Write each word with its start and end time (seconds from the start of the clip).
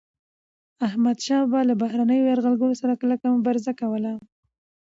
احمدشاه 0.87 1.41
بابا 1.45 1.59
به 1.61 1.67
له 1.69 1.73
بهرنيو 1.81 2.29
یرغلګرو 2.31 2.79
سره 2.81 2.93
کلکه 3.01 3.25
مبارزه 3.35 3.71
کوله. 3.79 4.13